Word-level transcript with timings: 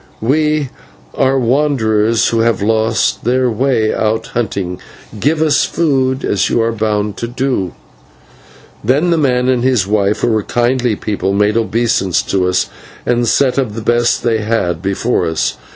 "We 0.19 0.69
are 1.13 1.37
wanderers 1.37 2.29
who 2.29 2.39
have 2.39 2.63
lost 2.63 3.19
our 3.27 3.51
way 3.51 3.93
out 3.93 4.25
hunting. 4.33 4.79
Give 5.19 5.43
us 5.43 5.63
food, 5.63 6.25
as 6.25 6.49
you 6.49 6.59
are 6.63 6.71
bound 6.71 7.17
to 7.17 7.27
do." 7.27 7.73
Then 8.83 9.11
the 9.11 9.19
man 9.19 9.47
and 9.47 9.63
his 9.63 9.85
wife, 9.85 10.21
who 10.21 10.29
were 10.29 10.41
kindly 10.41 10.95
people, 10.95 11.33
made 11.33 11.55
obeisance 11.55 12.23
to 12.23 12.47
us, 12.47 12.67
and 13.05 13.27
set 13.27 13.59
of 13.59 13.75
the 13.75 13.83
best 13.83 14.23
they 14.23 14.39
had 14.39 14.81
before 14.81 15.27
us. 15.27 15.57